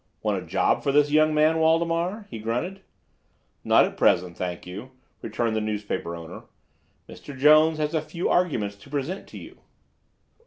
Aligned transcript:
"Want 0.23 0.41
a 0.41 0.47
job 0.47 0.81
for 0.81 0.91
this 0.91 1.11
young 1.11 1.31
man, 1.31 1.59
Waldemar?" 1.59 2.25
he 2.31 2.39
grunted. 2.39 2.81
"Not 3.63 3.85
at 3.85 3.97
present, 3.97 4.35
thank 4.35 4.65
you," 4.65 4.89
returned 5.21 5.55
the 5.55 5.61
newspaper 5.61 6.15
owner. 6.15 6.41
"Mr. 7.07 7.37
Jones 7.37 7.77
has 7.77 7.93
a 7.93 8.01
few 8.01 8.27
arguments 8.27 8.75
to 8.77 8.89
present 8.89 9.27
to 9.27 9.37
you." 9.37 9.59